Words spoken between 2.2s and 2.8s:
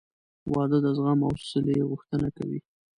کوي.